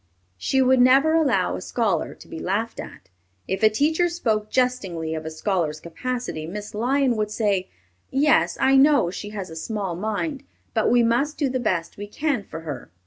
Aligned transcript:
She 0.39 0.63
would 0.63 0.81
never 0.81 1.13
allow 1.13 1.55
a 1.55 1.61
scholar 1.61 2.15
to 2.15 2.27
be 2.27 2.39
laughed 2.39 2.79
at. 2.79 3.09
If 3.47 3.61
a 3.61 3.69
teacher 3.69 4.09
spoke 4.09 4.49
jestingly 4.49 5.13
of 5.13 5.27
a 5.27 5.29
scholar's 5.29 5.79
capacity, 5.79 6.47
Miss 6.47 6.73
Lyon 6.73 7.15
would 7.17 7.29
say, 7.29 7.69
"Yes, 8.09 8.57
I 8.59 8.77
know 8.77 9.11
she 9.11 9.29
has 9.29 9.51
a 9.51 9.55
small 9.55 9.95
mind, 9.95 10.41
but 10.73 10.89
we 10.89 11.03
must 11.03 11.37
do 11.37 11.49
the 11.49 11.59
best 11.59 11.97
we 11.97 12.07
can 12.07 12.43
for 12.43 12.61
her." 12.61 12.89